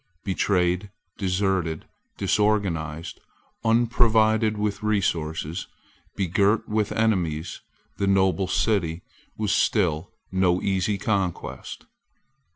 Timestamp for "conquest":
10.97-11.85